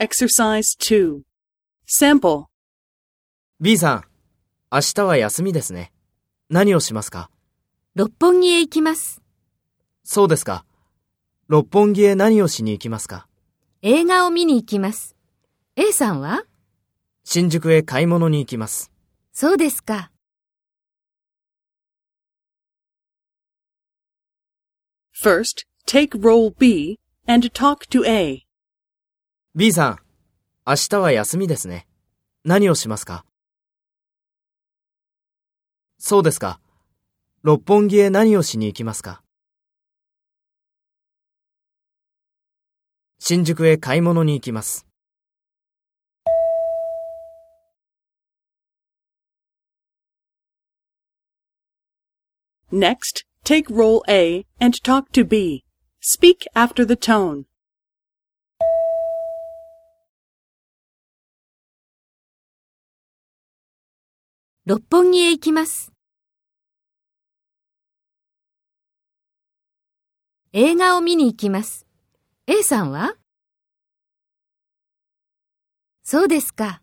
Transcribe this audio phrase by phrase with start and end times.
[0.00, 1.22] Exercise 2.
[1.88, 2.44] Sample.
[3.60, 4.04] B さん、
[4.70, 5.90] 明日は休みですね。
[6.48, 7.30] 何をしますか？
[7.96, 9.20] 六本木へ行きます。
[10.04, 10.64] そうですか。
[11.48, 13.26] 六本木へ何をしに行きますか？
[13.82, 15.16] 映画を見に行きます。
[15.74, 16.44] A さんは？
[17.24, 18.92] 新宿へ買い物に行きます。
[19.32, 20.12] そうですか。
[25.20, 28.44] First, take role B and talk to A.
[29.58, 29.98] B さん、
[30.64, 31.88] 明日は休みですね。
[32.44, 33.24] 何をしますか？
[35.98, 36.60] そうですか。
[37.42, 39.20] 六本木へ何をしに行きますか？
[43.18, 44.86] 新宿へ買い物に行きます。
[52.70, 55.64] Next, take role A and talk to B.
[56.00, 57.46] Speak after the tone.
[64.68, 65.94] 六本木へ行きます。
[70.52, 71.86] 映画を見に行きます。
[72.46, 73.14] A さんは？
[76.02, 76.82] そうですか。